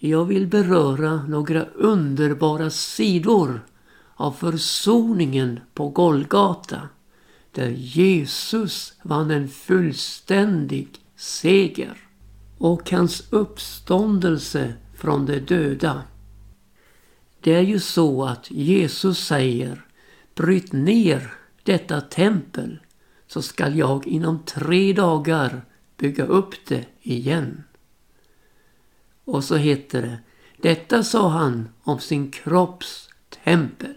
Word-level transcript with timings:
Jag 0.00 0.24
vill 0.24 0.46
beröra 0.46 1.22
några 1.28 1.64
underbara 1.64 2.70
sidor 2.70 3.60
av 4.14 4.32
försoningen 4.32 5.60
på 5.74 5.88
Golgata 5.88 6.88
där 7.52 7.68
Jesus 7.68 8.92
vann 9.02 9.30
en 9.30 9.48
fullständig 9.48 10.88
seger 11.16 11.96
och 12.58 12.90
hans 12.90 13.32
uppståndelse 13.32 14.74
från 14.96 15.26
de 15.26 15.38
döda. 15.38 16.02
Det 17.40 17.54
är 17.54 17.62
ju 17.62 17.78
så 17.78 18.24
att 18.24 18.50
Jesus 18.50 19.26
säger 19.26 19.84
Bryt 20.34 20.72
ner 20.72 21.32
detta 21.62 22.00
tempel 22.00 22.78
så 23.26 23.42
skall 23.42 23.78
jag 23.78 24.06
inom 24.06 24.38
tre 24.44 24.92
dagar 24.92 25.64
bygga 25.96 26.24
upp 26.24 26.54
det 26.68 26.84
igen. 27.02 27.64
Och 29.28 29.44
så 29.44 29.56
heter 29.56 30.02
det 30.02 30.18
Detta 30.56 31.02
sa 31.02 31.28
han 31.28 31.68
om 31.82 32.00
sin 32.00 32.30
kropps 32.30 33.08
tempel. 33.44 33.94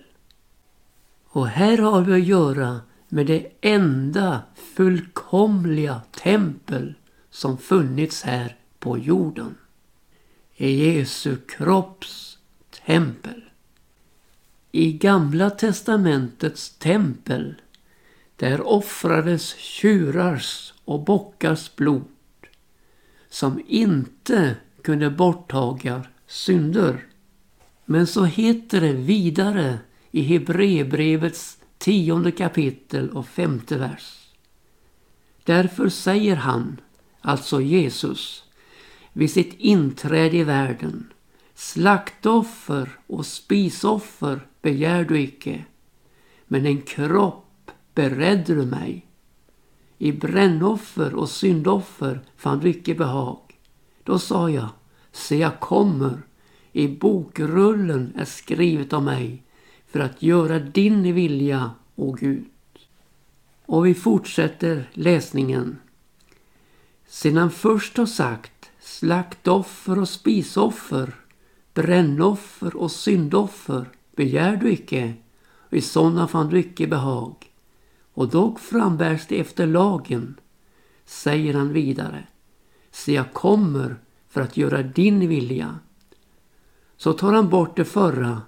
Och 1.26 1.48
här 1.48 1.78
har 1.78 2.02
vi 2.02 2.14
att 2.14 2.28
göra 2.28 2.82
med 3.10 3.28
det 3.28 3.48
enda 3.62 4.42
fullkomliga 4.56 6.02
tempel 6.12 6.94
som 7.30 7.58
funnits 7.58 8.24
här 8.24 8.56
på 8.80 8.98
jorden. 8.98 9.58
Jesu 10.56 11.38
kropps 11.38 12.38
tempel. 12.86 13.44
I 14.72 14.94
Gamla 14.94 15.50
testamentets 15.50 16.78
tempel 16.78 17.56
där 18.36 18.68
offrades 18.68 19.56
tjurars 19.56 20.74
och 20.86 21.04
bockars 21.04 21.76
blod 21.76 22.08
som 23.30 23.64
inte 23.68 24.56
kunde 24.84 25.10
borttaga 25.10 26.04
synder. 26.28 27.06
Men 27.86 28.08
så 28.08 28.26
heter 28.26 28.82
det 28.82 28.94
vidare 28.94 29.80
i 30.12 30.22
Hebreerbrevets 30.22 31.58
tionde 31.78 32.32
kapitel 32.32 33.10
och 33.10 33.28
femte 33.28 33.78
vers. 33.78 34.28
Därför 35.44 35.90
säger 35.90 36.36
han, 36.36 36.82
alltså 37.22 37.62
Jesus, 37.62 38.44
vid 39.14 39.32
sitt 39.32 39.54
inträde 39.60 40.38
i 40.38 40.44
världen 40.44 41.14
Slaktoffer 41.62 42.90
och 43.08 43.26
spisoffer 43.26 44.48
begär 44.62 45.04
du 45.04 45.20
icke, 45.22 45.66
men 46.48 46.66
en 46.66 46.82
kropp 46.82 47.72
beredde 47.96 48.56
du 48.56 48.66
mig. 48.66 49.06
I 49.98 50.12
brännoffer 50.12 51.14
och 51.14 51.30
syndoffer 51.30 52.22
fann 52.38 52.60
du 52.60 52.70
icke 52.70 52.96
behag. 52.96 53.51
Då 54.04 54.20
sa 54.20 54.50
jag, 54.50 54.70
se 55.12 55.38
jag 55.38 55.60
kommer, 55.60 56.22
i 56.72 56.88
bokrullen 56.88 58.14
är 58.18 58.26
skrivet 58.26 58.94
om 58.94 59.06
mig 59.06 59.44
för 59.88 60.00
att 60.00 60.24
göra 60.24 60.60
din 60.60 61.14
vilja, 61.14 61.72
o 61.96 62.12
Gud. 62.12 62.46
Och 63.66 63.86
vi 63.86 63.94
fortsätter 63.94 64.90
läsningen. 64.94 65.78
Sedan 67.08 67.52
först 67.52 67.98
har 67.98 68.06
sagt 68.06 68.72
slaktoffer 68.80 70.00
och 70.00 70.10
spisoffer, 70.10 71.16
brännoffer 71.74 72.76
och 72.76 72.92
syndoffer 72.92 73.90
begär 74.16 74.56
du 74.56 74.72
icke, 74.72 75.14
och 75.54 75.74
i 75.74 75.82
sådana 75.82 76.28
fann 76.28 76.50
du 76.50 76.60
icke 76.60 76.88
behag. 76.88 77.36
Och 78.14 78.30
dock 78.30 78.60
frambärs 78.60 79.28
det 79.28 79.40
efter 79.40 79.68
lagen, 79.68 80.40
säger 81.06 81.54
han 81.54 81.74
vidare. 81.74 82.28
Se, 83.06 83.14
jag 83.14 83.34
kommer 83.34 83.96
för 84.30 84.42
att 84.42 84.58
göra 84.58 84.84
din 84.84 85.28
vilja. 85.28 85.80
Så 86.98 87.14
tar 87.14 87.34
han 87.34 87.50
bort 87.50 87.78
det 87.78 87.86
förra 87.86 88.42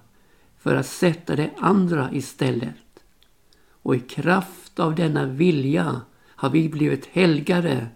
för 0.58 0.74
att 0.74 0.86
sätta 0.86 1.36
det 1.36 1.50
andra 1.58 2.12
istället. 2.12 3.04
Och 3.70 3.96
i 3.96 4.00
kraft 4.00 4.80
av 4.80 4.94
denna 4.94 5.26
vilja 5.26 6.00
har 6.26 6.50
vi 6.50 6.68
blivit 6.68 7.06
helgade 7.06 7.86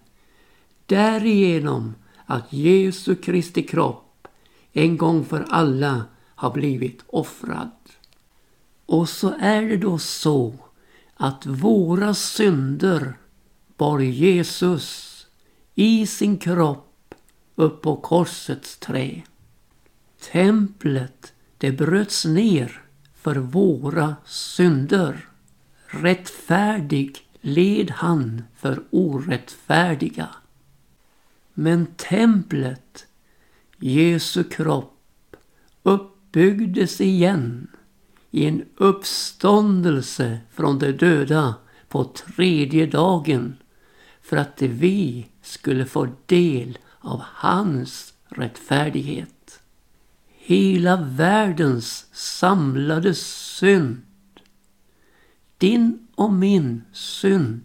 därigenom 0.85 1.95
att 2.25 2.53
Jesu 2.53 3.15
Kristi 3.15 3.63
kropp 3.63 4.27
en 4.73 4.97
gång 4.97 5.25
för 5.25 5.45
alla 5.49 6.05
har 6.35 6.51
blivit 6.51 7.03
offrad. 7.07 7.71
Och 8.85 9.09
så 9.09 9.33
är 9.39 9.61
det 9.61 9.77
då 9.77 9.97
så 9.97 10.53
att 11.15 11.45
våra 11.45 12.13
synder 12.13 13.17
bar 13.77 13.99
Jesus 13.99 15.08
i 15.79 16.07
sin 16.07 16.37
kropp 16.37 17.15
upp 17.55 17.81
på 17.81 17.95
korsets 17.95 18.77
trä. 18.77 19.21
Templet 20.31 21.33
det 21.57 21.71
bröts 21.71 22.25
ner 22.25 22.81
för 23.15 23.35
våra 23.35 24.15
synder. 24.25 25.27
Rättfärdig 25.85 27.17
led 27.41 27.91
han 27.91 28.43
för 28.55 28.83
orättfärdiga. 28.89 30.29
Men 31.53 31.85
templet, 31.85 33.07
Jesu 33.77 34.43
kropp, 34.43 35.35
uppbyggdes 35.83 37.01
igen 37.01 37.67
i 38.31 38.45
en 38.45 38.65
uppståndelse 38.75 40.39
från 40.51 40.79
de 40.79 40.91
döda 40.91 41.55
på 41.87 42.03
tredje 42.03 42.85
dagen 42.85 43.57
för 44.21 44.37
att 44.37 44.61
vi 44.61 45.27
skulle 45.41 45.85
få 45.85 46.07
del 46.25 46.77
av 46.99 47.21
hans 47.23 48.13
rättfärdighet 48.29 49.39
hela 50.49 50.95
världens 50.95 52.05
samlade 52.11 53.13
synd. 53.13 54.01
Din 55.57 56.07
och 56.15 56.33
min 56.33 56.83
synd 56.93 57.61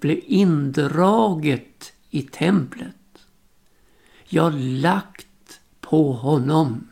blev 0.00 0.20
indraget 0.24 1.92
i 2.10 2.22
templet. 2.22 3.26
Jag 4.24 4.54
lagt 4.54 5.60
på 5.80 6.12
honom. 6.12 6.90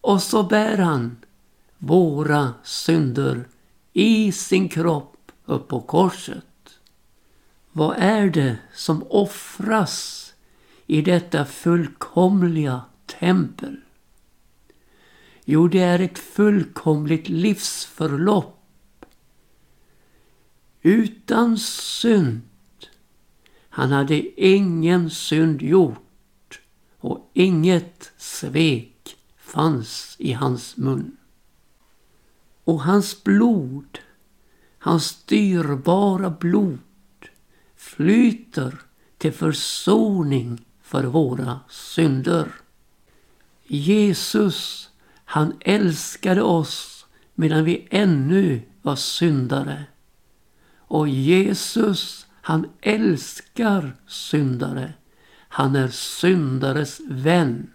Och 0.00 0.22
så 0.22 0.42
bär 0.42 0.78
han 0.78 1.16
våra 1.78 2.54
synder 2.64 3.48
i 3.92 4.32
sin 4.32 4.68
kropp 4.68 5.32
upp 5.44 5.68
på 5.68 5.80
korset. 5.80 6.47
Vad 7.78 7.96
är 7.98 8.30
det 8.30 8.58
som 8.74 9.04
offras 9.10 10.34
i 10.86 11.02
detta 11.02 11.44
fullkomliga 11.44 12.82
tempel? 13.06 13.76
Jo, 15.44 15.68
det 15.68 15.78
är 15.78 15.98
ett 15.98 16.18
fullkomligt 16.18 17.28
livsförlopp. 17.28 19.06
Utan 20.82 21.58
synd. 21.58 22.40
Han 23.68 23.92
hade 23.92 24.40
ingen 24.42 25.10
synd 25.10 25.62
gjort 25.62 26.60
och 26.98 27.30
inget 27.34 28.12
svek 28.16 29.16
fanns 29.36 30.16
i 30.18 30.32
hans 30.32 30.76
mun. 30.76 31.16
Och 32.64 32.82
hans 32.82 33.24
blod, 33.24 33.98
hans 34.78 35.24
dyrbara 35.24 36.30
blod 36.30 36.78
flyter 37.96 38.74
till 39.18 39.32
försoning 39.32 40.64
för 40.82 41.04
våra 41.04 41.60
synder. 41.68 42.48
Jesus, 43.66 44.90
han 45.24 45.52
älskade 45.60 46.42
oss 46.42 47.06
medan 47.34 47.64
vi 47.64 47.88
ännu 47.90 48.62
var 48.82 48.96
syndare. 48.96 49.84
Och 50.76 51.08
Jesus, 51.08 52.26
han 52.32 52.66
älskar 52.80 53.96
syndare. 54.06 54.92
Han 55.48 55.76
är 55.76 55.88
syndares 55.88 57.00
vän. 57.08 57.70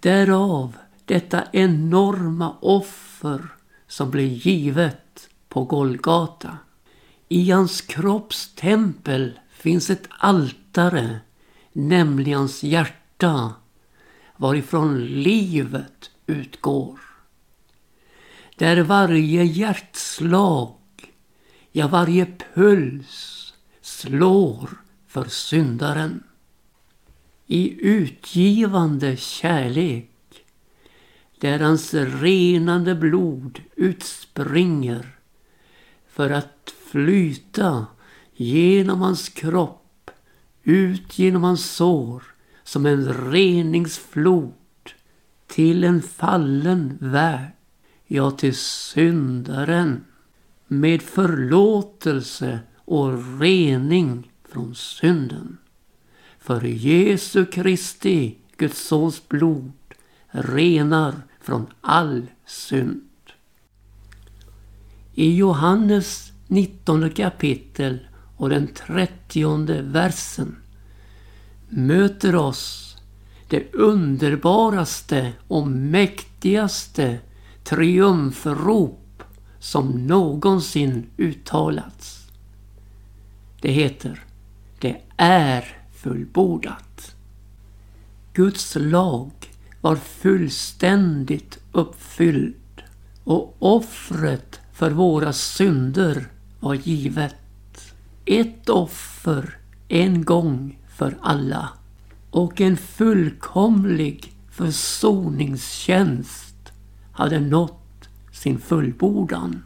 Därav 0.00 0.76
detta 1.04 1.44
enorma 1.52 2.56
offer 2.60 3.46
som 3.86 4.10
blev 4.10 4.26
givet 4.26 5.28
på 5.48 5.64
Golgata. 5.64 6.58
I 7.32 7.50
hans 7.50 7.80
kropps 7.80 8.54
tempel 8.54 9.40
finns 9.50 9.90
ett 9.90 10.08
altare, 10.08 11.20
nämligen 11.72 12.38
hans 12.38 12.62
hjärta 12.62 13.54
varifrån 14.36 15.04
livet 15.04 16.10
utgår. 16.26 17.00
Där 18.56 18.82
varje 18.82 19.44
hjärtslag, 19.44 20.76
ja 21.72 21.88
varje 21.88 22.26
puls 22.54 23.54
slår 23.80 24.70
för 25.06 25.24
syndaren. 25.24 26.22
I 27.46 27.86
utgivande 27.86 29.16
kärlek, 29.16 30.44
där 31.38 31.58
hans 31.58 31.94
renande 31.94 32.94
blod 32.94 33.60
utspringer 33.76 35.06
för 36.08 36.30
att 36.30 36.74
flyta 36.90 37.86
genom 38.34 39.00
hans 39.00 39.28
kropp, 39.28 40.10
ut 40.62 41.18
genom 41.18 41.44
hans 41.44 41.70
sår 41.70 42.22
som 42.64 42.86
en 42.86 43.14
reningsflod 43.30 44.52
till 45.46 45.84
en 45.84 46.02
fallen 46.02 46.98
värld, 47.00 47.52
ja 48.06 48.30
till 48.30 48.56
syndaren 48.56 50.04
med 50.66 51.02
förlåtelse 51.02 52.60
och 52.76 53.40
rening 53.40 54.30
från 54.48 54.74
synden. 54.74 55.58
För 56.38 56.64
Jesu 56.64 57.46
Kristi, 57.46 58.38
Guds 58.56 58.86
sons 58.88 59.28
blod, 59.28 59.72
renar 60.30 61.14
från 61.40 61.66
all 61.80 62.26
synd. 62.46 63.02
I 65.14 65.36
Johannes 65.36 66.29
19 66.50 67.10
kapitel 67.10 67.98
och 68.36 68.48
den 68.48 68.68
30 68.68 69.82
versen 69.82 70.56
möter 71.68 72.34
oss 72.34 72.96
det 73.48 73.74
underbaraste 73.74 75.32
och 75.48 75.66
mäktigaste 75.66 77.18
triumfrop 77.64 79.22
som 79.58 80.06
någonsin 80.06 81.06
uttalats. 81.16 82.26
Det 83.60 83.72
heter 83.72 84.24
Det 84.78 84.96
är 85.16 85.78
fullbordat. 85.94 87.14
Guds 88.32 88.76
lag 88.80 89.30
var 89.80 89.96
fullständigt 89.96 91.58
uppfylld 91.72 92.82
och 93.24 93.56
offret 93.58 94.60
för 94.72 94.90
våra 94.90 95.32
synder 95.32 96.26
var 96.60 96.74
givet. 96.74 97.36
Ett 98.24 98.68
offer 98.68 99.58
en 99.88 100.24
gång 100.24 100.78
för 100.96 101.16
alla 101.20 101.68
och 102.30 102.60
en 102.60 102.76
fullkomlig 102.76 104.32
försoningstjänst 104.50 106.72
hade 107.12 107.40
nått 107.40 108.08
sin 108.32 108.58
fullbordan. 108.58 109.62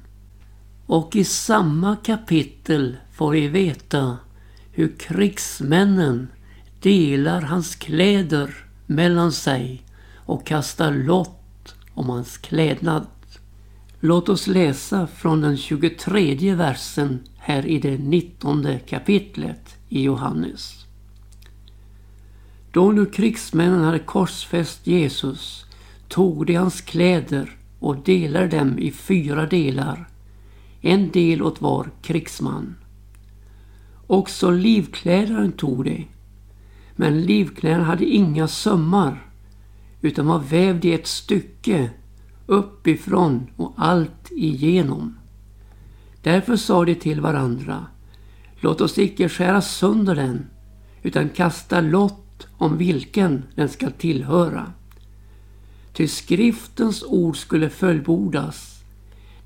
Och 0.86 1.16
i 1.16 1.24
samma 1.24 1.96
kapitel 1.96 2.96
får 3.12 3.30
vi 3.30 3.48
veta 3.48 4.18
hur 4.72 4.94
krigsmännen 4.98 6.28
delar 6.80 7.40
hans 7.40 7.74
kläder 7.74 8.54
mellan 8.86 9.32
sig 9.32 9.82
och 10.16 10.46
kastar 10.46 10.92
lott 10.92 11.74
om 11.94 12.08
hans 12.08 12.38
klädnad. 12.38 13.06
Låt 14.06 14.28
oss 14.28 14.46
läsa 14.46 15.06
från 15.06 15.40
den 15.40 15.56
23 15.56 16.54
versen 16.54 17.20
här 17.36 17.66
i 17.66 17.78
det 17.78 17.98
19 17.98 18.66
kapitlet 18.86 19.76
i 19.88 20.02
Johannes. 20.02 20.86
Då 22.72 22.92
nu 22.92 23.06
krigsmännen 23.06 23.84
hade 23.84 23.98
korsfäst 23.98 24.86
Jesus 24.86 25.66
tog 26.08 26.46
de 26.46 26.54
hans 26.54 26.80
kläder 26.80 27.56
och 27.78 27.96
delade 27.96 28.58
dem 28.58 28.78
i 28.78 28.90
fyra 28.90 29.46
delar, 29.46 30.08
en 30.80 31.10
del 31.10 31.42
åt 31.42 31.60
var 31.60 31.90
krigsman. 32.02 32.74
Också 34.06 34.50
livklädaren 34.50 35.52
tog 35.52 35.84
de, 35.84 36.08
men 36.96 37.22
livklädaren 37.22 37.84
hade 37.84 38.04
inga 38.04 38.48
sömmar 38.48 39.26
utan 40.00 40.26
var 40.26 40.38
vävd 40.38 40.84
i 40.84 40.92
ett 40.92 41.06
stycke 41.06 41.90
uppifrån 42.46 43.46
och 43.56 43.72
allt 43.76 44.30
igenom. 44.30 45.18
Därför 46.22 46.56
sa 46.56 46.84
de 46.84 46.94
till 46.94 47.20
varandra, 47.20 47.86
låt 48.60 48.80
oss 48.80 48.98
icke 48.98 49.28
skära 49.28 49.62
sönder 49.62 50.14
den, 50.14 50.46
utan 51.02 51.28
kasta 51.28 51.80
lott 51.80 52.46
om 52.56 52.78
vilken 52.78 53.42
den 53.54 53.68
skall 53.68 53.92
tillhöra. 53.92 54.72
Ty 55.92 56.08
skriftens 56.08 57.02
ord 57.02 57.36
skulle 57.36 57.70
fullbordas. 57.70 58.82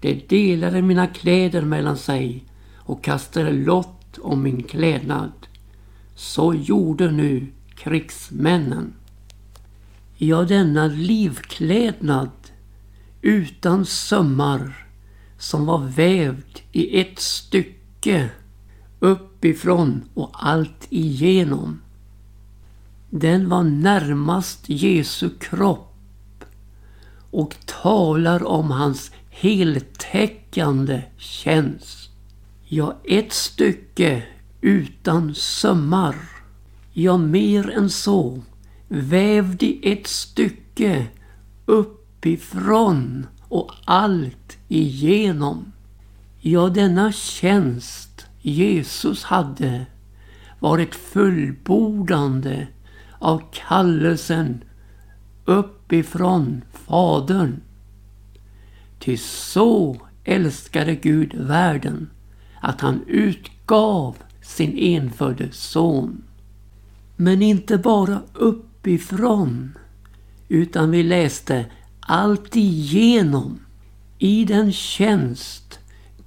De 0.01 0.15
delade 0.29 0.83
mina 0.83 1.07
kläder 1.07 1.63
mellan 1.63 1.97
sig 1.97 2.45
och 2.77 3.05
kastade 3.05 3.53
lott 3.53 4.19
om 4.19 4.43
min 4.43 4.63
klädnad. 4.63 5.33
Så 6.15 6.55
gjorde 6.55 7.11
nu 7.11 7.47
krigsmännen. 7.75 8.93
Ja, 10.17 10.43
denna 10.43 10.87
livklädnad 10.87 12.31
utan 13.23 13.87
sömmar 13.87 14.87
som 15.39 15.67
var 15.67 15.79
vävd 15.79 16.61
i 16.73 17.01
ett 17.01 17.19
stycke 17.19 18.31
uppifrån 19.01 20.09
och 20.15 20.31
allt 20.33 20.87
igenom. 20.89 21.81
Den 23.11 23.49
var 23.49 23.63
närmast 23.63 24.69
Jesu 24.69 25.31
kropp 25.41 26.45
och 27.31 27.57
talar 27.67 28.47
om 28.47 28.71
hans 28.71 29.11
heltäckande 29.31 31.03
tjänst. 31.17 32.11
Ja, 32.65 32.97
ett 33.05 33.33
stycke 33.33 34.23
utan 34.61 35.35
sömmar. 35.35 36.17
Ja, 36.93 37.17
mer 37.17 37.71
än 37.71 37.91
så. 37.91 38.43
Vävd 38.89 39.63
i 39.63 39.93
ett 39.93 40.07
stycke 40.07 41.07
uppifrån 42.19 43.27
och 43.49 43.73
allt 43.85 44.59
igenom. 44.69 45.73
Ja, 46.41 46.69
denna 46.69 47.13
tjänst 47.13 48.27
Jesus 48.41 49.25
hade 49.25 49.87
var 50.59 50.79
ett 50.79 50.95
fullbordande 50.95 52.67
av 53.19 53.43
kallelsen 53.53 54.65
uppifrån 55.45 56.63
Fadern. 56.73 57.61
Ty 58.99 59.17
så 59.17 59.97
älskade 60.25 60.95
Gud 60.95 61.35
världen 61.35 62.11
att 62.61 62.81
han 62.81 63.03
utgav 63.07 64.17
sin 64.43 64.79
enfödde 64.79 65.49
son. 65.53 66.23
Men 67.17 67.43
inte 67.43 67.79
bara 67.79 68.23
uppifrån 68.33 69.79
utan 70.49 70.91
vi 70.91 71.03
läste 71.03 71.67
Alltigenom, 72.11 73.61
i 74.19 74.45
den 74.45 74.73
tjänst 74.73 75.79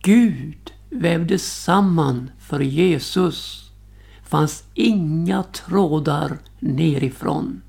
Gud 0.02 0.72
vävde 0.90 1.40
samman 1.40 2.32
för 2.40 2.60
Jesus 2.60 3.72
fanns 4.24 4.64
inga 4.74 5.44
trådar 5.44 6.38
nerifrån. 6.60 7.62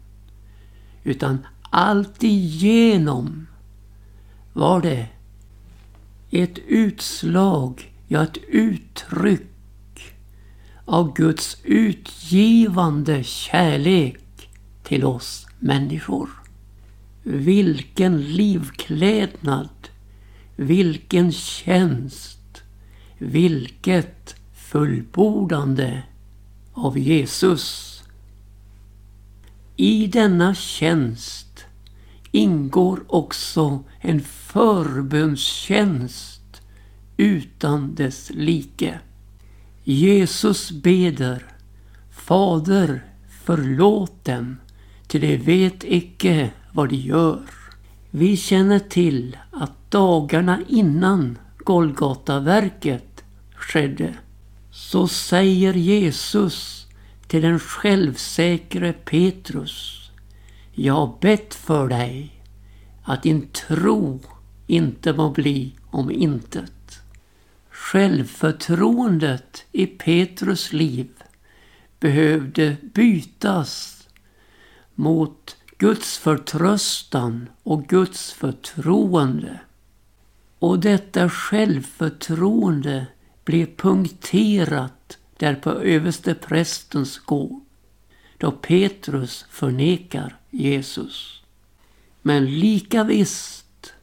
Utan 1.05 1.39
alltigenom 1.71 3.47
var 4.53 4.81
det 4.81 5.07
ett 6.31 6.59
utslag, 6.59 7.93
ja 8.09 8.23
ett 8.23 8.39
uttryck 8.49 10.15
av 10.85 11.15
Guds 11.15 11.57
utgivande 11.65 13.25
kärlek 13.25 14.49
till 14.83 15.05
oss 15.05 15.47
människor. 15.59 16.42
Vilken 17.23 18.23
livklädnad, 18.23 19.69
vilken 20.57 21.33
tjänst, 21.33 22.63
vilket 23.19 24.35
fullbordande 24.55 26.03
av 26.73 26.99
Jesus. 26.99 27.89
I 29.77 30.07
denna 30.07 30.55
tjänst 30.55 31.65
ingår 32.31 33.05
också 33.07 33.85
en 34.01 34.21
förbönstjänst 34.21 36.63
utan 37.17 37.95
dess 37.95 38.31
like. 38.35 39.01
Jesus 39.85 40.71
beder 40.71 41.47
Fader 42.11 43.05
förlåt 43.45 44.25
dem, 44.25 44.57
till 45.07 45.21
de 45.21 45.37
vet 45.37 45.85
icke 45.85 46.51
vad 46.73 46.89
de 46.89 46.97
gör. 46.97 47.43
Vi 48.11 48.37
känner 48.37 48.79
till 48.79 49.37
att 49.51 49.91
dagarna 49.91 50.61
innan 50.69 51.39
Golgataverket 51.59 53.25
skedde 53.55 54.15
så 54.71 55.09
säger 55.09 55.75
Jesus 55.75 56.87
till 57.27 57.43
den 57.43 57.59
självsäkre 57.59 58.93
Petrus 58.93 60.11
Jag 60.73 60.95
har 60.95 61.19
bett 61.21 61.55
för 61.55 61.89
dig 61.89 62.43
att 63.03 63.23
din 63.23 63.49
tro 63.49 64.21
inte 64.67 65.13
må 65.13 65.31
bli 65.31 65.73
om 65.91 66.11
intet. 66.11 67.03
Självförtroendet 67.71 69.65
i 69.73 69.87
Petrus 69.87 70.73
liv 70.73 71.09
behövde 72.01 72.77
bytas 72.83 74.03
mot 74.95 75.57
Guds 75.83 76.19
förtröstan 76.19 77.49
och 77.63 77.87
Guds 77.87 78.33
förtroende. 78.33 79.61
Och 80.59 80.81
detta 80.81 81.31
självförtroende 81.31 83.07
blev 83.45 83.77
punkterat 83.77 85.19
där 85.37 85.55
på 85.55 85.71
överste 85.71 86.35
prästens 86.35 87.19
gård. 87.19 87.63
då 88.39 88.53
Petrus 88.53 89.47
förnekar 89.51 90.37
Jesus. 90.51 91.43
Men 92.23 92.47
lika 92.61 93.05
visst 93.05 93.95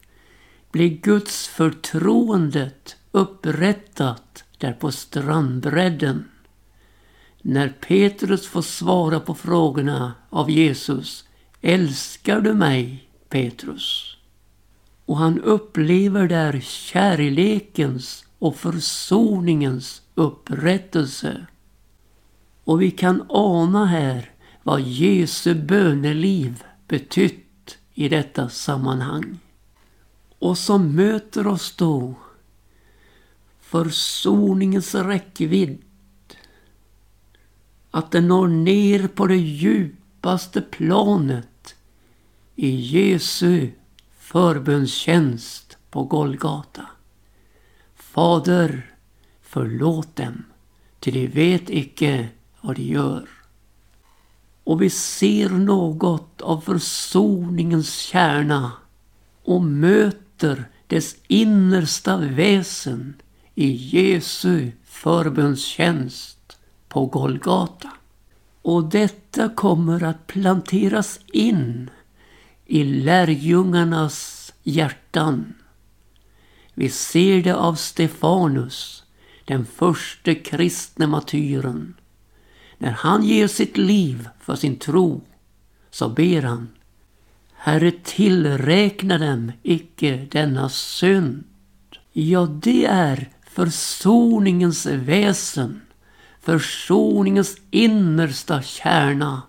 blir 0.71 0.89
Guds 0.89 1.47
förtroendet 1.47 2.97
upprättat 3.11 4.43
där 4.57 4.73
på 4.73 4.91
strandbredden. 4.91 6.25
När 7.41 7.69
Petrus 7.69 8.47
får 8.47 8.61
svara 8.61 9.19
på 9.19 9.35
frågorna 9.35 10.13
av 10.29 10.51
Jesus. 10.51 11.25
Älskar 11.61 12.41
du 12.41 12.53
mig, 12.53 13.09
Petrus? 13.29 14.17
Och 15.05 15.17
han 15.17 15.41
upplever 15.41 16.27
där 16.27 16.59
kärlekens 16.59 18.25
och 18.39 18.55
försoningens 18.55 20.01
upprättelse. 20.15 21.45
Och 22.63 22.81
vi 22.81 22.91
kan 22.91 23.25
ana 23.29 23.85
här 23.85 24.31
vad 24.63 24.81
Jesu 24.81 25.55
böneliv 25.55 26.63
betytt 26.87 27.77
i 27.93 28.09
detta 28.09 28.49
sammanhang. 28.49 29.39
Och 30.39 30.57
som 30.57 30.95
möter 30.95 31.47
oss 31.47 31.75
då 31.75 32.15
försoningens 33.59 34.95
räckvidd. 34.95 35.77
Att 37.91 38.11
den 38.11 38.27
når 38.27 38.47
ner 38.47 39.07
på 39.07 39.27
det 39.27 39.37
djupaste 39.37 40.61
planet 40.61 41.48
i 42.61 42.75
Jesu 42.75 43.69
förbönstjänst 44.17 45.77
på 45.89 46.03
Golgata. 46.03 46.85
Fader, 47.95 48.95
förlåt 49.41 50.15
dem, 50.15 50.43
till 50.99 51.13
de 51.13 51.27
vet 51.27 51.69
icke 51.69 52.27
vad 52.61 52.75
de 52.75 52.81
gör. 52.81 53.29
Och 54.63 54.81
vi 54.81 54.89
ser 54.89 55.49
något 55.49 56.41
av 56.41 56.61
försoningens 56.61 57.93
kärna 57.93 58.71
och 59.43 59.61
möter 59.61 60.65
dess 60.87 61.15
innersta 61.27 62.17
väsen 62.17 63.21
i 63.55 63.71
Jesu 63.71 64.71
förbundstjänst 64.83 66.57
på 66.87 67.05
Golgata. 67.05 67.89
Och 68.61 68.83
detta 68.83 69.49
kommer 69.49 70.03
att 70.03 70.27
planteras 70.27 71.19
in 71.33 71.89
i 72.69 72.83
lärjungarnas 72.83 74.53
hjärtan. 74.63 75.53
Vi 76.73 76.89
ser 76.89 77.43
det 77.43 77.55
av 77.55 77.75
Stefanus, 77.75 79.03
den 79.45 79.65
första 79.65 80.35
kristne 80.35 81.07
martyren. 81.07 81.93
När 82.77 82.91
han 82.91 83.23
ger 83.23 83.47
sitt 83.47 83.77
liv 83.77 84.29
för 84.41 84.55
sin 84.55 84.75
tro 84.75 85.21
så 85.91 86.09
ber 86.09 86.41
han 86.41 86.69
Herre 87.53 87.91
tillräkna 87.91 89.17
dem 89.17 89.51
icke 89.63 90.27
denna 90.31 90.69
synd. 90.69 91.43
Ja, 92.13 92.45
det 92.45 92.85
är 92.85 93.29
försoningens 93.49 94.85
väsen, 94.85 95.81
försoningens 96.41 97.57
innersta 97.71 98.61
kärna. 98.61 99.41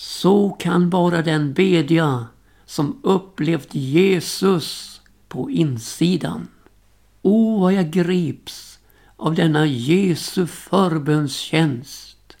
Så 0.00 0.50
kan 0.50 0.90
bara 0.90 1.22
den 1.22 1.52
bedja 1.52 2.26
som 2.64 3.00
upplevt 3.02 3.74
Jesus 3.74 5.00
på 5.28 5.50
insidan. 5.50 6.48
O, 7.22 7.60
vad 7.60 7.72
jag 7.72 7.90
grips 7.90 8.78
av 9.16 9.34
denna 9.34 9.66
Jesu 9.66 10.46
förbönstjänst. 10.46 12.36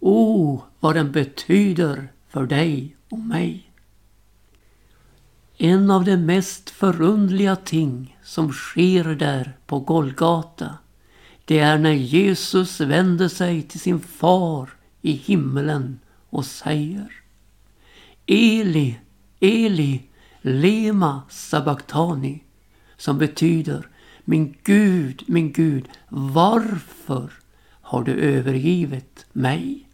O, 0.00 0.62
vad 0.80 0.94
den 0.94 1.12
betyder 1.12 2.12
för 2.28 2.46
dig 2.46 2.96
och 3.10 3.18
mig. 3.18 3.70
En 5.56 5.90
av 5.90 6.04
de 6.04 6.16
mest 6.16 6.70
förundliga 6.70 7.56
ting 7.56 8.18
som 8.22 8.52
sker 8.52 9.04
där 9.04 9.56
på 9.66 9.80
Golgata, 9.80 10.78
det 11.44 11.58
är 11.58 11.78
när 11.78 11.92
Jesus 11.92 12.80
vänder 12.80 13.28
sig 13.28 13.62
till 13.62 13.80
sin 13.80 14.00
far 14.00 14.70
i 15.00 15.12
himmelen 15.12 15.98
och 16.32 16.44
säger 16.44 17.12
Eli, 18.26 18.98
Eli, 19.40 20.02
lema 20.40 21.22
sabachthani, 21.28 22.44
som 22.96 23.18
betyder 23.18 23.88
Min 24.24 24.56
Gud, 24.62 25.22
min 25.26 25.52
Gud, 25.52 25.88
varför 26.08 27.32
har 27.80 28.02
du 28.02 28.12
övergivit 28.12 29.26
mig? 29.32 29.88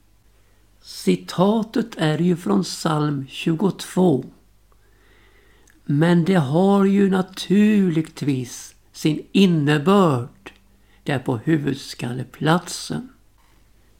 Citatet 0.82 1.96
är 1.96 2.18
ju 2.18 2.36
från 2.36 2.62
psalm 2.62 3.26
22 3.28 4.24
men 5.84 6.24
det 6.24 6.34
har 6.34 6.84
ju 6.84 7.10
naturligtvis 7.10 8.74
sin 8.92 9.26
innebörd 9.32 10.52
där 11.02 11.18
på 11.18 11.36
huvudskalleplatsen. 11.36 13.08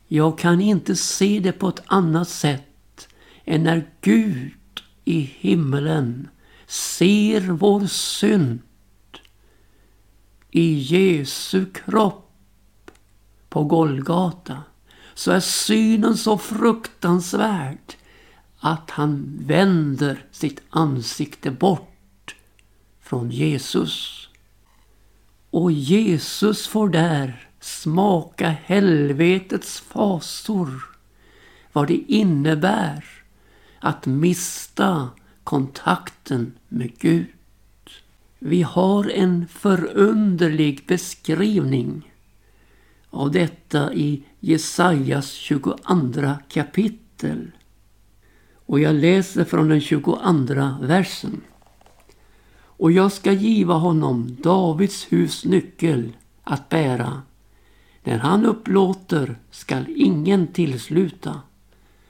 Jag 0.09 0.39
kan 0.39 0.61
inte 0.61 0.97
se 0.97 1.41
det 1.41 1.53
på 1.53 1.69
ett 1.69 1.83
annat 1.87 2.29
sätt 2.29 3.09
än 3.45 3.63
när 3.63 3.91
Gud 4.01 4.83
i 5.05 5.21
himmelen 5.21 6.29
ser 6.67 7.41
vår 7.41 7.87
synd 7.87 8.61
i 10.51 10.75
Jesu 10.75 11.67
kropp 11.73 12.91
på 13.49 13.65
Golgata 13.65 14.63
så 15.15 15.33
är 15.33 15.41
synen 15.41 16.17
så 16.17 16.39
fruktansvärd 16.39 17.95
att 18.59 18.91
han 18.91 19.39
vänder 19.41 20.25
sitt 20.31 20.61
ansikte 20.71 21.51
bort 21.51 22.37
från 23.01 23.31
Jesus. 23.31 24.29
Och 25.51 25.73
Jesus 25.73 26.67
får 26.67 26.89
där 26.89 27.48
smaka 27.61 28.49
helvetets 28.65 29.81
fasor. 29.81 30.83
Vad 31.73 31.89
det 31.89 32.05
innebär 32.09 33.05
att 33.81 34.07
mista 34.07 35.11
kontakten 35.45 36.53
med 36.69 36.99
Gud. 36.99 37.27
Vi 38.39 38.63
har 38.63 39.11
en 39.11 39.49
förunderlig 39.49 40.85
beskrivning 40.87 42.13
av 43.11 43.31
detta 43.31 43.95
i 43.95 44.23
Jesajas 44.41 45.31
22 45.31 45.77
kapitel. 46.49 47.51
Och 48.55 48.81
jag 48.81 48.95
läser 48.95 49.45
från 49.45 49.69
den 49.69 49.81
22 49.81 50.19
versen. 50.81 51.41
Och 52.61 52.93
jag 52.93 53.13
ska 53.13 53.33
giva 53.33 53.75
honom 53.75 54.37
Davids 54.43 55.13
hus 55.13 55.45
nyckel 55.45 56.17
att 56.45 56.69
bära. 56.69 57.23
När 58.09 58.19
han 58.19 58.47
upplåter 58.47 59.39
skall 59.51 59.85
ingen 59.97 60.47
tillsluta. 60.47 61.41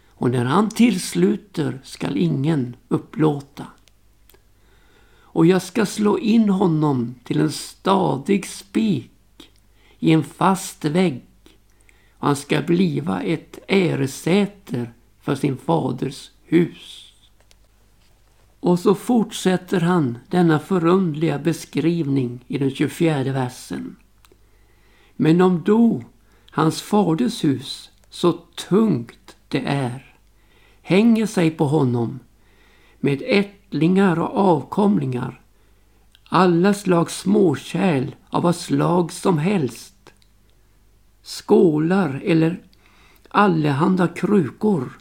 Och 0.08 0.30
när 0.30 0.44
han 0.44 0.68
tillsluter 0.68 1.80
skall 1.84 2.16
ingen 2.16 2.76
upplåta. 2.88 3.66
Och 5.20 5.46
jag 5.46 5.62
ska 5.62 5.86
slå 5.86 6.18
in 6.18 6.48
honom 6.48 7.14
till 7.24 7.40
en 7.40 7.52
stadig 7.52 8.46
spik 8.46 9.50
i 9.98 10.12
en 10.12 10.24
fast 10.24 10.84
vägg. 10.84 11.24
Och 12.12 12.26
han 12.26 12.36
ska 12.36 12.62
bliva 12.62 13.22
ett 13.22 13.58
äresäter 13.68 14.92
för 15.20 15.34
sin 15.34 15.56
faders 15.56 16.30
hus. 16.44 17.12
Och 18.60 18.78
så 18.78 18.94
fortsätter 18.94 19.80
han 19.80 20.18
denna 20.28 20.58
förundliga 20.58 21.38
beskrivning 21.38 22.44
i 22.46 22.58
den 22.58 22.70
24 22.70 23.22
versen. 23.32 23.96
Men 25.20 25.40
om 25.40 25.62
då 25.64 26.02
hans 26.50 26.82
faders 26.82 27.44
hus, 27.44 27.90
så 28.10 28.32
tungt 28.68 29.37
det 29.48 29.60
är, 29.66 30.14
hänger 30.82 31.26
sig 31.26 31.50
på 31.50 31.64
honom 31.64 32.20
med 33.00 33.22
ättlingar 33.26 34.18
och 34.18 34.37
avkomlingar, 34.37 35.40
alla 36.28 36.75
slags 36.75 37.18
småkärl 37.18 38.14
av 38.30 38.42
vad 38.42 38.56
slag 38.56 39.12
som 39.12 39.38
helst, 39.38 40.12
skålar 41.22 42.22
eller 42.25 42.60
allehanda 43.28 44.08
krukor, 44.08 44.98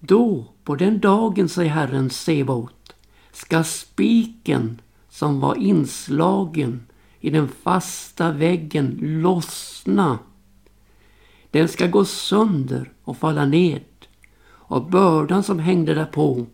då 0.00 0.44
på 0.64 0.74
den 0.74 1.00
dagen, 1.00 1.48
säger 1.48 1.70
Herren 1.70 2.10
Sebaot, 2.10 2.94
ska 3.32 3.64
spiken 3.64 4.80
som 5.08 5.40
var 5.40 5.54
inslagen 5.54 6.87
i 7.20 7.30
den 7.30 7.48
fasta 7.48 8.32
väggen 8.32 8.98
lossna. 9.00 10.18
Den 11.50 11.68
ska 11.68 11.86
gå 11.86 12.04
sönder 12.04 12.92
och 13.04 13.16
falla 13.16 13.44
ned 13.44 13.82
och 14.68 14.90
bördan 14.90 15.42
som 15.42 15.58
hängde 15.58 15.94
därpå 15.94 16.46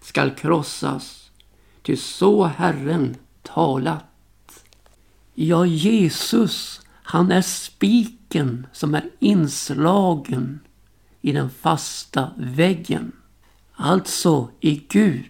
skall 0.00 0.30
krossas. 0.30 1.30
Ty 1.82 1.96
så 1.96 2.44
Herren 2.44 3.16
talat. 3.42 4.64
Ja, 5.34 5.66
Jesus, 5.66 6.80
han 6.90 7.32
är 7.32 7.42
spiken 7.42 8.66
som 8.72 8.94
är 8.94 9.10
inslagen 9.18 10.60
i 11.20 11.32
den 11.32 11.50
fasta 11.50 12.30
väggen. 12.36 13.12
Alltså 13.72 14.50
i 14.60 14.74
Gud. 14.88 15.24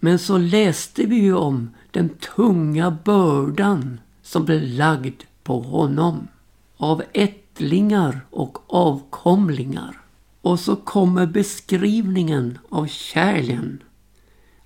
Men 0.00 0.18
så 0.18 0.38
läste 0.38 1.06
vi 1.06 1.16
ju 1.16 1.34
om 1.34 1.70
den 1.90 2.08
tunga 2.08 2.90
bördan 3.04 4.00
som 4.28 4.44
blev 4.44 4.62
lagd 4.62 5.22
på 5.42 5.60
honom 5.60 6.28
av 6.76 7.02
ättlingar 7.12 8.20
och 8.30 8.58
avkomlingar. 8.74 10.00
Och 10.42 10.60
så 10.60 10.76
kommer 10.76 11.26
beskrivningen 11.26 12.58
av 12.68 12.86
kärlen. 12.86 13.82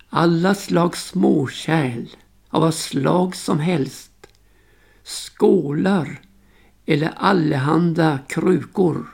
Alla 0.09 0.55
slags 0.55 1.07
småkärl 1.07 2.07
av 2.49 2.61
vad 2.61 2.73
slag 2.73 3.35
som 3.35 3.59
helst. 3.59 4.27
Skålar 5.03 6.21
eller 6.85 7.13
allehanda 7.15 8.19
krukor. 8.27 9.07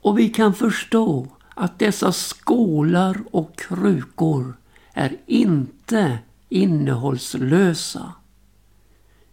Och 0.00 0.18
vi 0.18 0.28
kan 0.28 0.54
förstå 0.54 1.26
att 1.54 1.78
dessa 1.78 2.12
skålar 2.12 3.22
och 3.30 3.58
krukor 3.58 4.56
är 4.92 5.16
inte 5.26 6.18
innehållslösa. 6.48 8.12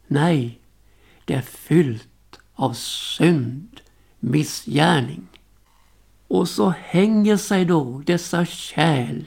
Nej, 0.08 0.60
det 1.26 1.34
är 1.34 1.42
fyllt 1.42 2.40
av 2.54 2.74
synd, 2.74 3.82
missgärning. 4.20 5.28
Och 6.28 6.50
så 6.50 6.70
hänger 6.70 7.38
sig 7.38 7.66
då 7.66 8.04
dessa 8.06 8.46
kärl, 8.46 9.24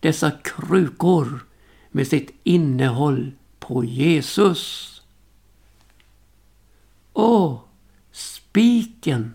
dessa 0.00 0.30
krukor 0.30 1.46
med 1.90 2.06
sitt 2.06 2.30
innehåll 2.42 3.32
på 3.58 3.84
Jesus. 3.84 4.94
Och 7.12 7.68
spiken 8.12 9.34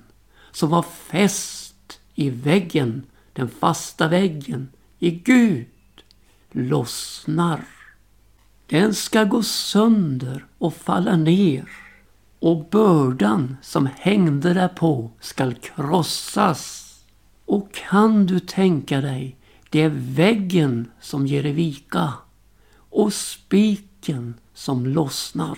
som 0.51 0.69
var 0.69 0.83
fäst 0.83 1.99
i 2.15 2.29
väggen, 2.29 3.03
den 3.33 3.49
fasta 3.49 4.07
väggen, 4.07 4.69
i 4.99 5.11
Gud, 5.11 5.67
lossnar. 6.51 7.65
Den 8.73 8.93
ska 8.93 9.23
gå 9.23 9.43
sönder 9.43 10.45
och 10.57 10.73
falla 10.73 11.15
ner 11.15 11.69
och 12.39 12.65
bördan 12.71 13.57
som 13.61 13.89
hängde 13.95 14.53
därpå 14.53 15.11
skall 15.19 15.53
krossas. 15.53 16.93
Och 17.45 17.73
kan 17.73 18.25
du 18.25 18.39
tänka 18.39 19.01
dig, 19.01 19.35
det 19.69 19.81
är 19.81 19.91
väggen 19.95 20.91
som 21.01 21.27
ger 21.27 21.43
vika 21.43 22.13
och 22.75 23.13
spiken 23.13 24.33
som 24.53 24.85
lossnar. 24.85 25.57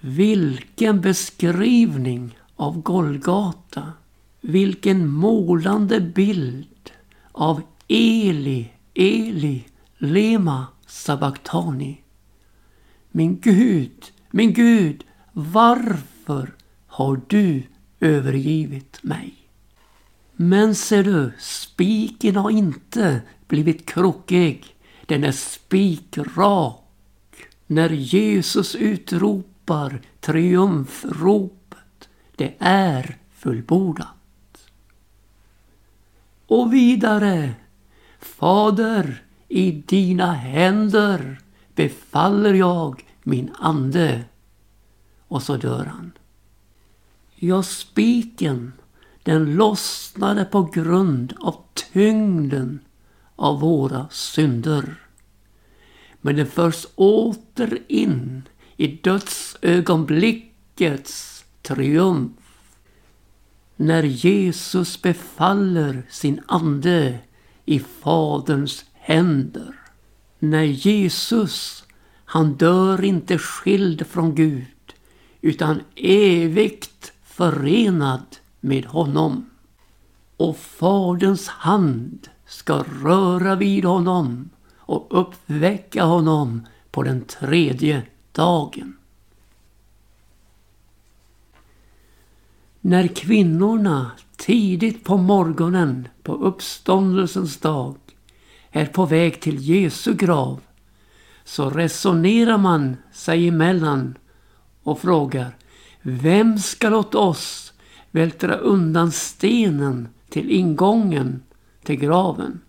Vilken 0.00 1.00
beskrivning 1.00 2.38
av 2.56 2.82
Golgata. 2.82 3.92
Vilken 4.40 5.08
målande 5.08 6.00
bild 6.00 6.90
av 7.32 7.62
Eli, 7.88 8.72
Eli, 8.94 9.64
lema 9.98 10.66
sabachthani. 10.86 11.99
Min 13.10 13.40
Gud, 13.40 14.12
min 14.30 14.52
Gud, 14.52 15.04
varför 15.32 16.54
har 16.86 17.20
du 17.26 17.62
övergivit 18.00 19.02
mig? 19.02 19.34
Men 20.36 20.74
ser 20.74 21.04
du, 21.04 21.32
spiken 21.38 22.36
har 22.36 22.50
inte 22.50 23.20
blivit 23.48 23.86
krokig. 23.86 24.76
Den 25.06 25.24
är 25.24 25.32
spikrak. 25.32 26.76
När 27.66 27.90
Jesus 27.90 28.74
utropar 28.74 30.00
triumfropet, 30.20 32.08
det 32.36 32.54
är 32.58 33.16
fullbordat. 33.32 34.70
Och 36.46 36.72
vidare, 36.72 37.54
Fader, 38.20 39.22
i 39.48 39.70
dina 39.72 40.32
händer 40.32 41.40
befaller 41.74 42.54
jag 42.54 43.04
min 43.22 43.50
ande. 43.58 44.24
Och 45.28 45.42
så 45.42 45.56
dör 45.56 45.84
han. 45.84 46.12
Ja, 47.34 47.62
spiken, 47.62 48.72
den 49.22 49.54
lossnade 49.54 50.44
på 50.44 50.62
grund 50.62 51.34
av 51.40 51.56
tyngden 51.92 52.80
av 53.36 53.60
våra 53.60 54.08
synder. 54.10 54.94
Men 56.20 56.36
den 56.36 56.46
förs 56.46 56.86
åter 56.94 57.78
in 57.88 58.42
i 58.76 58.86
dödsögonblickets 58.86 61.44
triumf. 61.62 62.32
När 63.76 64.02
Jesus 64.02 65.02
befaller 65.02 66.02
sin 66.10 66.40
ande 66.46 67.18
i 67.64 67.78
Faderns 67.78 68.84
händer. 68.92 69.79
När 70.42 70.62
Jesus, 70.62 71.84
han 72.24 72.52
dör 72.54 73.04
inte 73.04 73.38
skild 73.38 74.06
från 74.06 74.34
Gud 74.34 74.94
utan 75.40 75.80
evigt 75.96 77.12
förenad 77.24 78.36
med 78.60 78.84
honom. 78.84 79.50
Och 80.36 80.56
Faderns 80.56 81.48
hand 81.48 82.28
ska 82.46 82.84
röra 83.02 83.54
vid 83.54 83.84
honom 83.84 84.50
och 84.76 85.06
uppväcka 85.10 86.04
honom 86.04 86.66
på 86.90 87.02
den 87.02 87.24
tredje 87.24 88.02
dagen. 88.32 88.96
När 92.80 93.06
kvinnorna 93.06 94.10
tidigt 94.36 95.04
på 95.04 95.16
morgonen 95.16 96.08
på 96.22 96.34
uppståndelsens 96.34 97.56
dag 97.56 97.96
är 98.70 98.86
på 98.86 99.06
väg 99.06 99.40
till 99.40 99.58
Jesu 99.58 100.14
grav 100.14 100.60
så 101.44 101.70
resonerar 101.70 102.58
man 102.58 102.96
sig 103.12 103.48
emellan 103.48 104.18
och 104.82 105.00
frågar 105.00 105.56
Vem 106.02 106.58
ska 106.58 106.88
låta 106.88 107.18
oss 107.18 107.72
vältra 108.10 108.54
undan 108.54 109.12
stenen 109.12 110.08
till 110.28 110.50
ingången 110.50 111.42
till 111.82 111.96
graven? 111.96 112.60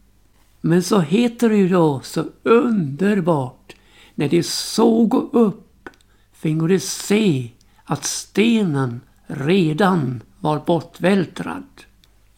Men 0.62 0.84
så 0.84 1.00
heter 1.00 1.50
det 1.50 1.58
ju 1.58 1.70
då 1.70 2.02
så 2.04 2.26
underbart 2.44 3.76
när 4.16 4.30
de 4.30 4.44
såg 4.44 5.30
upp 5.34 5.90
fingo 6.34 6.68
de 6.68 6.80
se 6.80 7.52
att 7.84 8.06
stenen 8.06 9.02
redan 9.28 10.24
var 10.40 10.60
bortvältrad. 10.66 11.64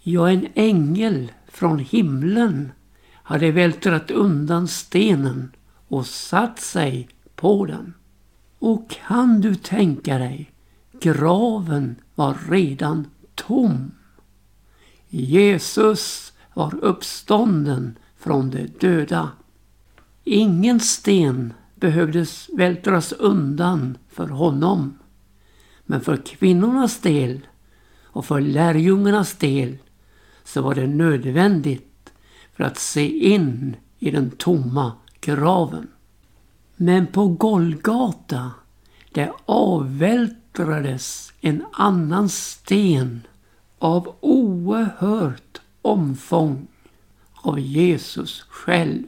Ja, 0.01 0.29
en 0.29 0.47
ängel 0.53 1.31
från 1.47 1.79
himlen 1.79 2.71
hade 3.23 3.51
vältrat 3.51 4.11
undan 4.11 4.67
stenen 4.67 5.51
och 5.87 6.05
satt 6.05 6.59
sig 6.59 7.09
på 7.35 7.65
den. 7.65 7.93
Och 8.59 8.89
kan 8.89 9.41
du 9.41 9.55
tänka 9.55 10.17
dig, 10.17 10.51
graven 10.99 11.95
var 12.15 12.37
redan 12.49 13.07
tom. 13.35 13.91
Jesus 15.09 16.33
var 16.53 16.75
uppstånden 16.81 17.97
från 18.17 18.49
de 18.49 18.67
döda. 18.67 19.29
Ingen 20.23 20.79
sten 20.79 21.53
behövdes 21.75 22.49
vältras 22.53 23.11
undan 23.11 23.97
för 24.09 24.27
honom. 24.27 24.99
Men 25.85 26.01
för 26.01 26.17
kvinnornas 26.17 26.99
del 26.99 27.47
och 28.03 28.25
för 28.25 28.41
lärjungarnas 28.41 29.35
del 29.35 29.77
så 30.43 30.61
var 30.61 30.75
det 30.75 30.87
nödvändigt 30.87 31.92
för 32.55 32.63
att 32.63 32.77
se 32.77 33.33
in 33.33 33.75
i 33.99 34.11
den 34.11 34.31
tomma 34.31 34.91
graven. 35.21 35.87
Men 36.75 37.07
på 37.07 37.27
Golgata, 37.27 38.51
där 39.11 39.31
avvältrades 39.45 41.33
en 41.41 41.65
annan 41.71 42.29
sten 42.29 43.21
av 43.79 44.15
oerhört 44.19 45.61
omfång 45.81 46.67
av 47.33 47.59
Jesus 47.59 48.41
själv. 48.41 49.03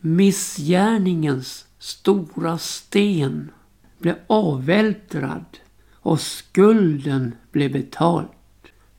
Missgärningens 0.00 1.66
stora 1.78 2.58
sten 2.58 3.50
blev 3.98 4.16
avvältrad 4.26 5.44
och 5.92 6.20
skulden 6.20 7.34
blev 7.52 7.72
betald. 7.72 8.28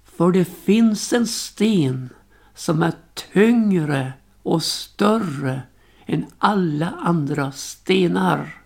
För 0.04 0.32
det 0.32 0.46
finns 0.46 1.14
en 1.14 1.28
sten 1.28 2.10
som 2.56 2.84
är 2.84 2.94
tyngre 3.34 4.14
och 4.44 4.64
större 4.64 5.62
än 6.06 6.26
alla 6.38 6.90
andra 6.90 7.52
stenar. 7.52 8.62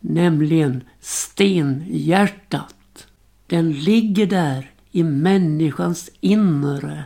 Nämligen 0.00 0.84
stenhjärtat. 1.00 3.06
Den 3.46 3.72
ligger 3.72 4.26
där 4.26 4.70
i 4.90 5.02
människans 5.02 6.10
inre 6.20 7.04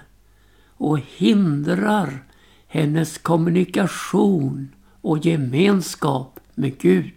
och 0.67 0.99
hindrar 1.17 2.25
hennes 2.67 3.19
kommunikation 3.19 4.69
och 5.01 5.27
gemenskap 5.27 6.41
med 6.55 6.79
Gud. 6.79 7.11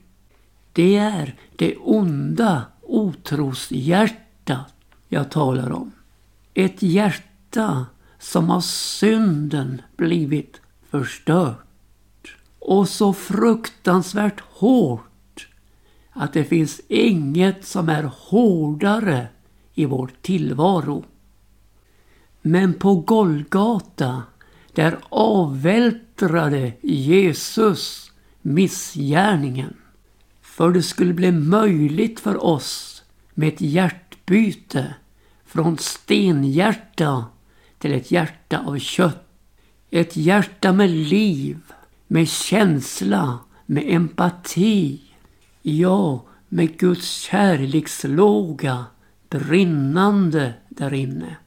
Det 0.74 0.96
är 0.96 1.36
det 1.56 1.76
onda 1.76 2.64
otroshjärtat 2.82 4.74
jag 5.10 5.32
talar 5.32 5.72
om. 5.72 5.92
Ett 6.54 6.82
hjärta 6.82 7.86
som 8.26 8.50
av 8.50 8.62
synden 8.62 9.82
blivit 9.98 10.62
förstört. 10.90 12.36
Och 12.60 12.90
så 12.90 13.14
fruktansvärt 13.14 14.40
hårt 14.40 15.48
att 16.12 16.34
det 16.34 16.44
finns 16.44 16.82
inget 16.88 17.66
som 17.66 17.90
är 17.90 18.04
hårdare 18.04 19.28
i 19.74 19.86
vår 19.86 20.12
tillvaro. 20.22 21.06
Men 22.42 22.74
på 22.74 22.96
Golgata, 22.96 24.24
där 24.74 25.00
avvältrade 25.10 26.74
Jesus 26.82 28.12
missgärningen. 28.42 29.74
För 30.42 30.72
det 30.72 30.84
skulle 30.84 31.14
bli 31.14 31.32
möjligt 31.32 32.20
för 32.20 32.46
oss 32.46 33.04
med 33.34 33.54
ett 33.54 33.62
hjärtbyte 33.62 34.96
från 35.46 35.78
stenhjärta 35.78 37.26
till 37.86 37.94
ett 37.94 38.12
hjärta 38.12 38.60
av 38.60 38.80
kött. 38.80 39.28
Ett 39.92 40.18
hjärta 40.18 40.74
med 40.74 40.90
liv, 40.90 41.60
med 42.08 42.28
känsla, 42.28 43.40
med 43.66 43.84
empati. 43.88 45.02
Ja, 45.62 46.26
med 46.50 46.78
Guds 46.78 47.12
kärlekslåga 47.12 48.86
brinnande 49.30 50.54
där 50.70 50.94
inne. 50.94 51.38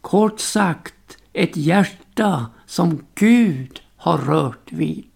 Kort 0.00 0.40
sagt, 0.40 1.18
ett 1.32 1.56
hjärta 1.56 2.46
som 2.66 3.04
Gud 3.14 3.80
har 3.96 4.18
rört 4.18 4.72
vid. 4.72 5.10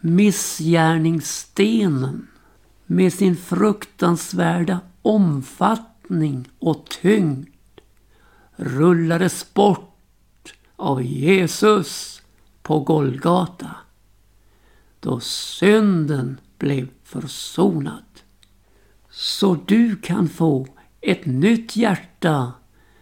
Missgärningsstenen 0.00 2.26
med 2.86 3.12
sin 3.12 3.36
fruktansvärda 3.36 4.80
omfattning 5.02 6.48
och 6.58 6.84
tyngd 7.02 7.48
rullades 8.56 9.54
bort 9.54 9.93
av 10.76 11.02
Jesus 11.02 12.22
på 12.62 12.80
Golgata 12.80 13.76
då 15.04 15.20
synden 15.20 16.40
blev 16.58 16.88
försonad. 17.02 18.04
Så 19.10 19.54
du 19.66 19.96
kan 19.96 20.28
få 20.28 20.66
ett 21.00 21.26
nytt 21.26 21.76
hjärta 21.76 22.52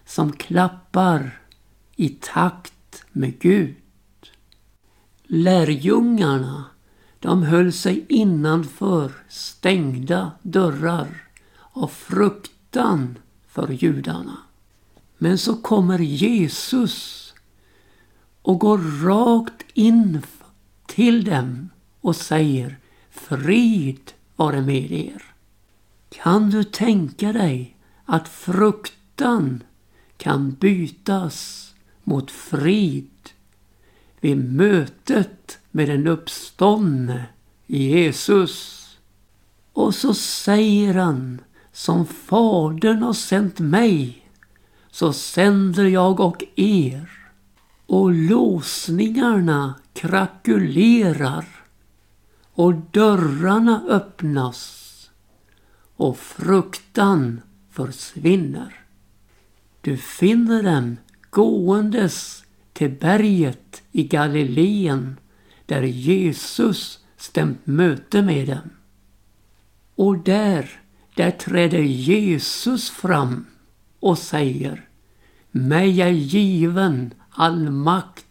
som 0.05 0.33
klappar 0.33 1.41
i 1.97 2.09
takt 2.09 3.05
med 3.13 3.39
Gud. 3.39 3.77
Lärjungarna, 5.23 6.65
de 7.19 7.43
höll 7.43 7.73
sig 7.73 8.07
innanför 8.09 9.13
stängda 9.29 10.33
dörrar 10.43 11.29
av 11.73 11.89
fruktan 11.89 13.19
för 13.47 13.69
judarna. 13.69 14.37
Men 15.19 15.39
så 15.39 15.57
kommer 15.57 15.99
Jesus 15.99 17.32
och 18.43 18.59
går 18.59 19.05
rakt 19.05 19.65
in 19.75 20.23
till 20.87 21.25
dem 21.25 21.71
och 22.01 22.17
säger 22.17 22.79
Frid 23.11 24.13
vare 24.37 24.61
med 24.61 24.93
er. 24.93 25.23
Kan 26.09 26.51
du 26.51 26.65
tänka 26.65 27.33
dig 27.33 27.77
att 28.05 28.29
fruktan 28.29 29.63
kan 30.17 30.51
bytas 30.53 31.69
mot 32.05 32.31
frid 32.31 33.31
vid 34.21 34.37
mötet 34.37 35.59
med 35.71 35.89
den 35.89 36.07
uppståndne 36.07 37.27
Jesus. 37.67 38.79
Och 39.73 39.95
så 39.95 40.15
säger 40.15 40.95
han, 40.95 41.41
som 41.73 42.07
Fadern 42.07 43.03
har 43.03 43.13
sänt 43.13 43.59
mig, 43.59 44.27
så 44.91 45.13
sänder 45.13 45.85
jag 45.85 46.21
och 46.21 46.45
er. 46.57 47.22
Och 47.93 48.13
låsningarna 48.13 49.75
krakulerar 49.93 51.47
och 52.53 52.75
dörrarna 52.75 53.85
öppnas 53.89 55.11
och 55.97 56.19
fruktan 56.19 57.41
försvinner. 57.71 58.75
Du 59.81 59.97
finner 59.97 60.63
dem 60.63 60.97
gåendes 61.31 62.45
till 62.73 62.91
berget 62.91 63.83
i 63.93 64.05
Galileen 64.05 65.17
där 65.67 65.83
Jesus 65.83 66.99
stämt 67.17 67.67
möte 67.67 68.23
med 68.23 68.49
dem. 68.49 68.71
Och 69.95 70.19
där, 70.19 70.71
där 71.15 71.31
träder 71.31 71.83
Jesus 71.83 72.91
fram 72.91 73.47
och 74.01 74.19
säger 74.19 74.89
Mig 75.51 76.03
är 76.03 76.09
given 76.09 77.15
all 77.33 77.71
makt 77.71 78.27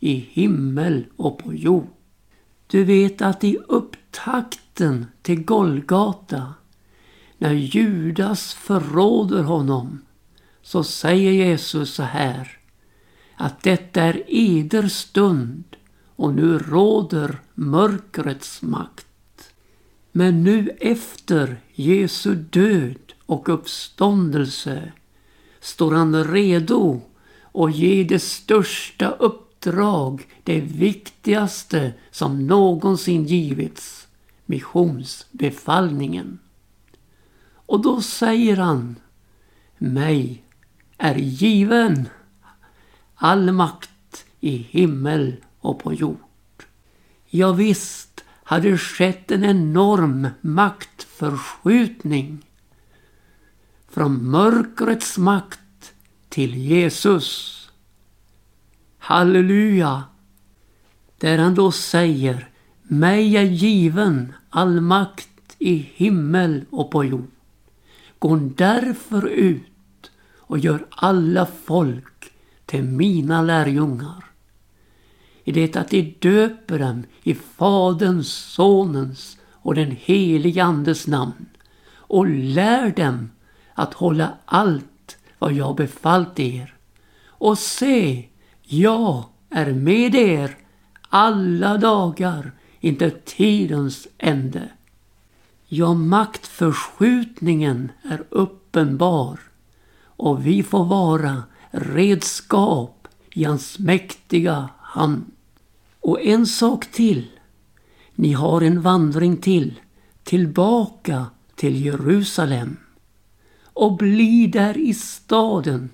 i 0.00 0.12
himmel 0.14 1.04
och 1.16 1.38
på 1.38 1.54
jord. 1.54 1.88
Du 2.66 2.84
vet 2.84 3.22
att 3.22 3.44
i 3.44 3.56
upptakten 3.68 5.06
till 5.22 5.44
Golgata 5.44 6.54
när 7.38 7.52
Judas 7.52 8.54
förråder 8.54 9.42
honom 9.42 10.00
så 10.62 10.84
säger 10.84 11.32
Jesus 11.32 11.94
så 11.94 12.02
här 12.02 12.58
att 13.36 13.62
detta 13.62 14.02
är 14.02 14.22
eder 14.26 14.88
stund 14.88 15.64
och 16.16 16.34
nu 16.34 16.58
råder 16.58 17.40
mörkrets 17.54 18.62
makt. 18.62 19.06
Men 20.12 20.44
nu 20.44 20.68
efter 20.80 21.56
Jesu 21.74 22.34
död 22.34 23.12
och 23.26 23.48
uppståndelse 23.48 24.92
står 25.60 25.92
han 25.92 26.24
redo 26.24 27.00
och 27.56 27.70
ge 27.70 28.04
det 28.04 28.18
största 28.18 29.10
uppdrag, 29.10 30.26
det 30.42 30.60
viktigaste 30.60 31.92
som 32.10 32.46
någonsin 32.46 33.24
givits, 33.24 34.08
missionsbefallningen. 34.46 36.38
Och 37.66 37.82
då 37.82 38.02
säger 38.02 38.56
han 38.56 38.96
mig 39.78 40.42
är 40.98 41.14
given 41.14 42.08
all 43.14 43.52
makt 43.52 44.26
i 44.40 44.56
himmel 44.56 45.36
och 45.60 45.78
på 45.78 45.94
jord. 45.94 46.64
Ja, 47.26 47.52
visst 47.52 48.24
hade 48.44 48.70
det 48.70 48.78
skett 48.78 49.30
en 49.30 49.44
enorm 49.44 50.28
maktförskjutning 50.40 52.46
från 53.88 54.30
mörkrets 54.30 55.18
makt 55.18 55.60
till 56.36 56.54
Jesus. 56.54 57.70
Halleluja! 58.98 60.04
Där 61.18 61.38
han 61.38 61.54
då 61.54 61.72
säger 61.72 62.48
mig 62.82 63.36
är 63.36 63.42
given 63.42 64.32
all 64.50 64.80
makt 64.80 65.56
i 65.58 65.74
himmel 65.94 66.64
och 66.70 66.90
på 66.90 67.04
jord. 67.04 67.30
Gå 68.18 68.36
därför 68.36 69.26
ut 69.28 70.10
och 70.36 70.58
gör 70.58 70.86
alla 70.90 71.46
folk 71.46 72.32
till 72.66 72.84
mina 72.84 73.42
lärjungar. 73.42 74.24
I 75.44 75.52
det 75.52 75.76
att 75.76 75.90
de 75.90 76.16
döper 76.18 76.78
dem 76.78 77.04
i 77.22 77.34
Faderns, 77.34 78.28
Sonens 78.28 79.38
och 79.50 79.74
den 79.74 79.96
helige 80.00 80.64
Andes 80.64 81.06
namn 81.06 81.46
och 81.96 82.26
lär 82.28 82.90
dem 82.90 83.30
att 83.74 83.94
hålla 83.94 84.32
allt 84.44 84.95
vad 85.38 85.52
jag 85.52 85.76
befallt 85.76 86.40
er. 86.40 86.74
Och 87.26 87.58
se, 87.58 88.28
jag 88.62 89.24
är 89.50 89.72
med 89.72 90.14
er 90.14 90.56
alla 91.08 91.78
dagar 91.78 92.52
inte 92.80 93.10
tidens 93.10 94.08
ände. 94.18 94.68
Ja, 95.66 95.94
maktförskjutningen 95.94 97.92
är 98.02 98.24
uppenbar 98.30 99.40
och 100.04 100.46
vi 100.46 100.62
får 100.62 100.84
vara 100.84 101.42
redskap 101.70 103.08
i 103.30 103.44
hans 103.44 103.78
mäktiga 103.78 104.68
hand. 104.78 105.24
Och 106.00 106.20
en 106.20 106.46
sak 106.46 106.86
till. 106.86 107.30
Ni 108.14 108.32
har 108.32 108.60
en 108.60 108.82
vandring 108.82 109.36
till, 109.36 109.80
tillbaka 110.24 111.26
till 111.54 111.84
Jerusalem. 111.84 112.76
Och 113.76 113.96
bli 113.96 114.46
där 114.46 114.78
i 114.78 114.94
staden 114.94 115.90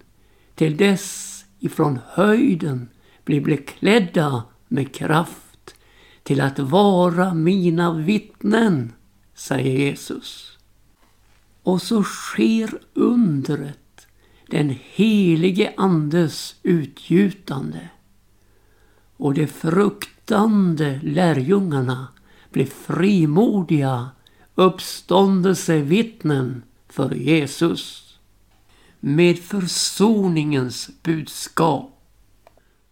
till 0.55 0.77
dess 0.77 1.45
ifrån 1.59 1.99
höjden 2.07 2.89
blir 3.25 3.41
beklädda 3.41 4.45
med 4.69 4.95
kraft 4.95 5.75
till 6.23 6.41
att 6.41 6.59
vara 6.59 7.35
mina 7.35 7.95
vittnen 7.95 8.93
säger 9.35 9.79
Jesus. 9.79 10.59
Och 11.63 11.83
så 11.83 12.03
sker 12.03 12.79
undret, 12.95 14.07
den 14.51 14.77
helige 14.93 15.73
Andes 15.77 16.55
utgjutande. 16.63 17.89
Och 19.17 19.35
de 19.35 19.47
fruktande 19.47 21.01
lärjungarna 21.03 22.09
blir 22.51 22.67
frimodiga 22.67 24.09
uppståndelsevittnen 24.55 26.63
för 26.93 27.15
Jesus 27.15 28.19
med 29.01 29.39
försoningens 29.39 30.91
budskap. 31.03 31.89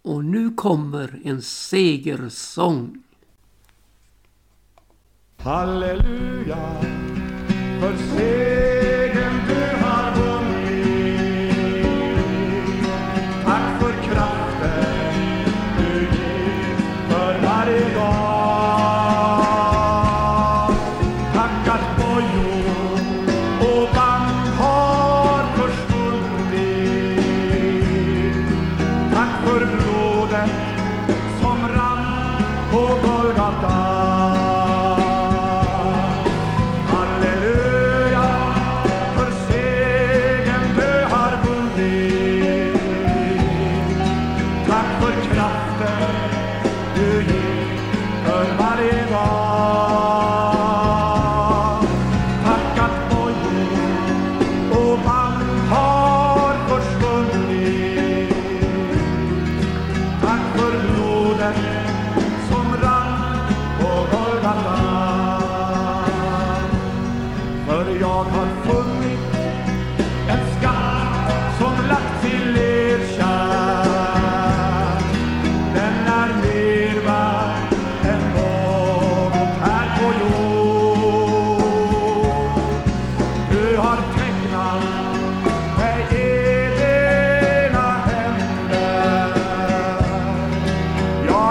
Och 0.01 0.25
nu 0.25 0.49
kommer 0.49 1.19
en 1.23 1.41
segersång. 1.41 3.03
Halleluja, 5.37 6.81
för 7.79 7.97
seger 7.97 8.90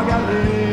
dagar 0.06 0.69